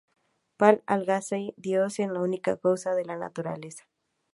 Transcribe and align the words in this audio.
Para 0.57 0.81
Al-Ghazali, 0.87 1.53
Dios 1.57 1.99
es 1.99 2.07
la 2.09 2.21
única 2.21 2.57
causa 2.57 2.95
de 2.95 3.05
la 3.05 3.17
naturaleza. 3.17 3.83